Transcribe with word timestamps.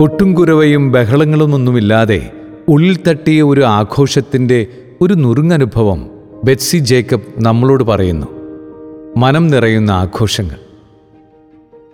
കൊട്ടുംകുരവയും 0.00 0.92
ബഹളങ്ങളുമൊന്നുമില്ലാതെ 0.92 2.32
ഉള്ളിൽ 2.68 3.00
തട്ടിയ 3.08 3.42
ഒരു 3.42 3.60
ആഘോഷത്തിന്റെ 3.60 4.66
ഒരു 5.00 5.14
നുറുങ്ങനുഭവം 5.14 6.10
ബെറ്റ്സി 6.44 6.78
ജേക്കബ് 6.78 7.20
നമ്മളോട് 7.36 7.84
പറയുന്നു. 7.84 8.26
മനം 9.16 9.48
നിറയുന്ന 9.48 9.90
ആഘോഷങ്ങൾ. 9.90 10.56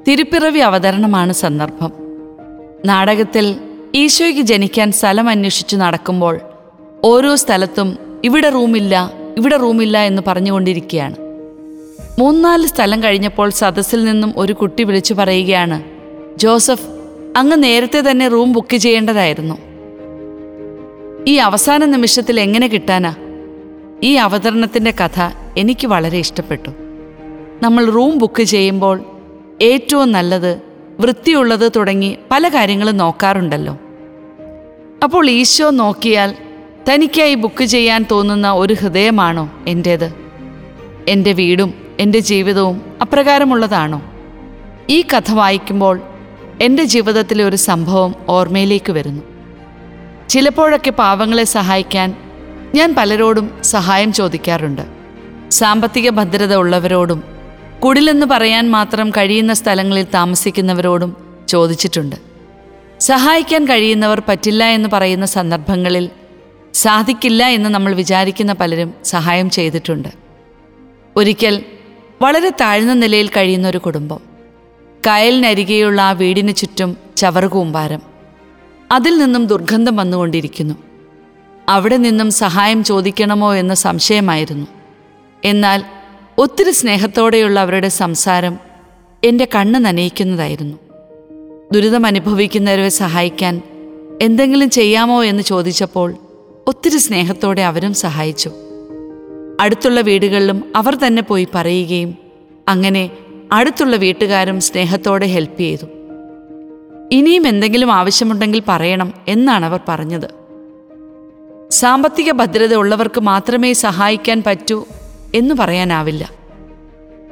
തിരുപ്പിറവി 0.08 0.58
അവതരണമാണ് 0.58 1.32
സന്ദർഭം. 1.32 1.92
നാടകത്തിൽ 2.84 3.54
ഈശോയ്ക്ക് 3.94 4.40
ജനിക്കാൻ 4.40 4.92
സ്ഥലം 4.92 5.28
അന്വേഷിച്ചു 5.28 5.76
നടക്കുമ്പോൾ 5.76 6.40
ഓരോ 7.04 7.34
സ്ഥലത്തും 7.34 7.98
ഇവിടെ 8.24 8.50
റൂമില്ല 8.50 9.12
ഇവിടെ 9.36 9.56
റൂമില്ല 9.56 9.98
എന്ന് 9.98 10.22
പറഞ്ഞുകൊണ്ടിരിക്കുകയാണ്. 10.26 11.16
മൂന്നാൽ 12.18 12.66
സ്ഥലം 12.66 13.02
കഴിഞ്ഞപ്പോൾ 13.02 13.50
സദസ്സിൽ 13.50 14.04
നിന്നും 14.04 14.34
ഒരു 14.36 14.52
കുട്ടി 14.52 14.84
വിളിച്ചു 14.84 15.14
പറയുകയാണ് 15.14 15.82
ജോസഫ് 16.38 16.95
അങ്ങ് 17.36 17.62
നേരത്തെ 17.62 18.10
തന്നെ 18.10 18.28
റൂം 18.28 18.52
ബുക്ക് 18.52 18.76
ചെയ്യേണ്ടതായിരുന്നു. 18.76 19.54
ഈ 21.26 21.34
അവസാന 21.34 21.84
നിമിഷത്തിൽ 21.84 22.40
എങ്ങനെ 22.40 22.68
കിട്ടാനാ? 22.68 23.14
ഈ 24.02 24.14
അവതരണത്തിന്റെ 24.14 24.90
കഥ 24.90 25.20
എനിക്ക് 25.56 25.86
വളരെ 25.86 26.18
ഇഷ്ടപ്പെട്ടു. 26.18 26.70
നമ്മൾ 27.62 27.90
റൂം 27.90 28.18
ബുക്ക് 28.18 28.42
ചെയ്യുമ്പോൾ 28.42 29.04
ഏറ്റവും 29.62 30.12
നല്ലത് 30.12 30.60
വൃത്തിയുള്ളത് 31.00 31.72
തുടങ്ങി 31.76 32.16
പല 32.30 32.48
കാര്യങ്ങളും 32.48 32.96
നോക്കാറുണ്ടല്ലോ. 32.96 33.78
അപ്പോൾ 35.04 35.30
ഈശോ 35.30 35.70
നോക്കിയാൽ 35.70 36.34
തനിക്കായി 36.88 37.34
ബുക്ക് 37.34 37.64
ചെയ്യാൻ 37.64 38.06
തോന്നുന്ന 38.10 38.52
ഒരു 38.52 38.74
ഹൃദയമാണോ 38.74 39.50
എന്റേത് 39.66 40.14
എന്റെ 41.08 41.32
വീടും 41.32 41.74
എന്റെ 42.00 42.18
ജീവിതവും 42.18 42.82
അപ്രകാരമുള്ളതാണോ? 43.00 44.02
ഈ 44.90 45.02
കഥ 45.02 45.32
വായിക്കുമ്പോൾ 45.32 46.00
എന്റെ 46.62 46.84
ജീവിതത്തിലെ 46.84 47.44
ഒരു 47.44 47.56
സംഭവം 47.56 48.14
ഓർമ്മയിലേക്ക് 48.28 48.92
വരുന്നു. 48.92 49.22
ചിലപ്പോഴൊക്കെ 50.28 50.90
പാവങ്ങളെ 50.90 51.44
സഹായിക്കാൻ 51.44 52.16
ഞാൻ 52.74 52.94
പലരോടും 52.98 53.62
സഹായം 53.62 54.12
ചോദിക്കാറുണ്ട്. 54.12 54.82
സാമ്പത്തിക 55.48 56.10
ഭദ്രത 56.10 56.54
ഉള്ളവരോടും 56.54 57.22
കുടിലെന്ന് 57.84 58.26
പറയാൻ 58.26 58.70
മാത്രം 58.70 59.10
കഴിയുന്ന 59.10 59.52
സ്ഥലങ്ങളിൽ 59.52 60.06
താമസിക്കുന്നവരോടും 60.14 61.16
ചോദിച്ചിട്ടുണ്ട്. 61.48 62.16
സഹായിക്കാൻ 63.00 63.64
കഴിയുന്നവർ 63.64 64.22
പറ്റില്ല 64.28 64.64
എന്ന് 64.64 64.88
പറയുന്ന 64.92 65.26
സന്ദർഭങ്ങളിൽ 65.26 66.10
സാധിക്കില്ല 66.74 67.46
എന്ന് 67.46 67.70
നമ്മൾ 67.70 67.94
വിചാരിക്കുന്ന 67.94 68.52
പലരും 68.52 68.94
സഹായം 69.04 69.50
ചെയ്തിട്ടുണ്ട്. 69.50 70.08
ഒരിക്കൽ 71.16 71.62
വളരെ 72.22 72.48
താഴ്ന്ന 72.48 72.92
നിലയിൽ 72.92 73.28
കഴിയുന്ന 73.28 73.68
ഒരു 73.68 73.78
കുടുംബം 73.78 74.35
കായലിനരികെയുള്ള 75.06 76.02
ആ 76.02 76.12
വീടിന് 76.12 76.54
ചുറ്റും 76.54 76.96
ചവറുകൂമ്പാരം. 77.16 78.02
അതിൽ 78.92 79.18
നിന്നും 79.18 79.46
ദുർഗന്ധം 79.46 79.96
വന്നുകൊണ്ടിരിക്കുന്നു. 79.96 80.74
അവിടെ 81.68 81.96
നിന്നും 81.96 82.30
സഹായം 82.30 82.84
ചോദിക്കണമോ 82.84 83.54
എന്ന 83.54 83.74
സംശയമായിരുന്നു. 83.74 84.66
എന്നാൽ 85.44 85.82
ഒത്തിരി 86.38 86.70
സ്നേഹത്തോടെയുള്ള 86.70 87.60
അവരുടെ 87.60 87.88
സംസാരം 87.88 88.58
എന്റെ 89.24 89.48
കണ്ണ് 89.54 89.84
നനയിക്കുന്നതായിരുന്നു. 89.84 90.76
ദുരിതം 91.72 92.06
അനുഭവിക്കുന്നവരെ 92.06 92.88
സഹായിക്കാൻ 92.88 93.62
എന്തെങ്കിലും 94.22 94.70
ചെയ്യാമോ 94.70 95.24
എന്ന് 95.24 95.42
ചോദിച്ചപ്പോൾ 95.42 96.14
ഒത്തിരി 96.66 96.98
സ്നേഹത്തോടെ 96.98 97.62
അവരും 97.62 97.94
സഹായിച്ചു. 97.94 98.50
അടുത്തുള്ള 99.60 100.00
വീടുകളിലും 100.00 100.72
അവർ 100.76 100.96
തന്നെ 100.96 101.22
പോയി 101.22 101.48
പറയുകയും 101.54 102.14
അങ്ങനെ 102.68 103.10
അടുത്തുള്ള 103.52 103.96
വീട്ടുകാരും 103.96 104.60
സ്നേഹത്തോടെ 104.60 105.26
ഹെൽപ്പ് 105.26 105.58
ചെയ്തു. 105.58 105.86
ഇനിയും 107.12 107.48
എന്തെങ്കിലും 107.48 107.92
ആവശ്യമുണ്ടെങ്കിൽ 107.92 108.62
പറയണം 108.68 109.14
എന്നാണ് 109.28 109.66
അവർ 109.66 109.80
പറഞ്ഞത്. 109.88 110.34
സാമ്പത്തിക 111.70 112.32
ഭദ്രത 112.32 112.74
ഉള്ളവർക്ക് 112.74 113.20
മാത്രമേ 113.20 113.72
സഹായിക്കാൻ 113.72 114.42
പറ്റൂ 114.46 114.84
എന്ന് 115.34 115.54
പറയാനാവില്ല. 115.54 116.30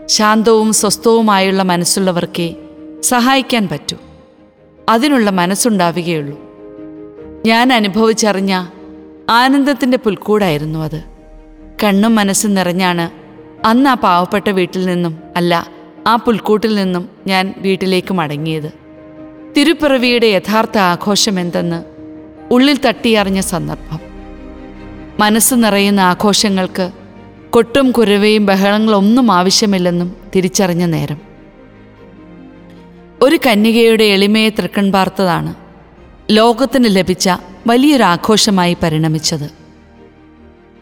ശാന്തവും 0.06 0.72
സ്വസ്ഥവുമായുള്ള 0.72 1.62
മനസ്സുള്ളവർക്കേ 1.62 2.54
സഹായിക്കാൻ 3.00 3.68
പറ്റൂ. 3.68 3.96
അതിനുള്ള 4.88 5.30
മനസ്സുണ്ടാവുകയുള്ളൂ. 5.30 6.40
ഞാൻ 7.46 7.72
അനുഭവിച്ചറിഞ്ഞ 7.72 8.66
ആനന്ദത്തിന്റെ 9.30 9.96
പുൽക്കൂടായിരുന്നു 9.96 10.78
അത്. 10.78 11.04
കണ്ണും 11.84 12.14
മനസ്സും 12.14 12.54
നിറഞ്ഞാണ് 12.54 13.10
അന്ന് 13.66 13.90
ആ 13.90 13.94
പാവപ്പെട്ട 13.94 14.50
വീട്ടിൽ 14.50 14.86
നിന്നും 14.86 15.18
അല്ല 15.36 15.83
ആ 16.06 16.16
പുൽക്കൂട്ടിൽ 16.16 16.74
നിന്നും 16.74 17.08
ഞാൻ 17.26 17.54
വീട്ടിലേക്ക് 17.58 18.14
മടങ്ങിയത്. 18.14 18.72
തിരുപ്പിറവിയുടെ 19.56 20.26
യഥാർത്ഥ 20.26 20.78
ആഘോഷം 20.78 21.40
എന്തെന്ന് 21.40 21.84
ഉള്ളിൽ 22.50 22.78
തട്ടിയറിഞ്ഞ 22.86 23.40
സന്ദർഭം. 23.40 24.00
മനസ്സ് 25.20 25.54
നിറയുന്ന 25.54 26.00
ആഘോഷങ്ങൾക്ക് 26.00 26.90
കൊട്ടും 27.50 27.90
കുരവയും 27.90 28.46
ബഹളങ്ങളൊന്നും 28.46 29.32
ആവശ്യമില്ലെന്നും 29.32 30.16
തിരിച്ചറിഞ്ഞ 30.36 30.84
നേരം. 30.84 31.20
ഒരു 33.22 33.38
കന്യകയുടെ 33.46 34.04
എളിമയെ 34.04 34.48
തൃക്കൺ 34.48 34.92
പാർത്തതാണ് 34.92 35.54
ലോകത്തിന് 36.30 36.84
ലഭിച്ച 36.88 37.30
വലിയൊരു 37.66 38.02
ആഘോഷമായി 38.02 38.76
പരിണമിച്ചത്. 38.82 39.50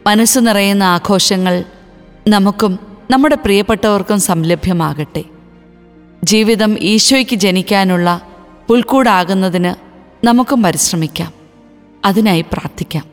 മനസ്സ് 0.06 0.38
നിറയുന്ന 0.38 0.82
ആഘോഷങ്ങൾ 0.82 1.64
നമുക്കും 2.28 2.91
നമ്മുടെ 3.10 3.34
പ്രിയപ്പെട്ടവർക്കും 3.34 4.20
സംലഭ്യമാകട്ടെ. 4.20 5.24
ജീവിതം 6.24 6.76
ഈശോയ്ക്ക് 6.80 7.34
ജനിക്കാനുള്ള 7.34 8.22
പുൽക്കൂടാകുന്നതിന് 8.68 9.74
നമുക്കും 10.26 10.62
പരിശ്രമിക്കാം. 10.62 11.32
അതിനായി 12.04 12.40
പ്രാർത്ഥിക്കാം. 12.40 13.11